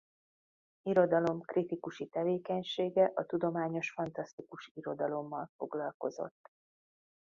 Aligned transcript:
Irodalomkritikusi 0.85 2.07
tevékenysége 2.07 3.11
a 3.15 3.25
tudományos-fantasztikus 3.25 4.71
irodalommal 4.75 5.49
foglalkozott. 5.57 6.51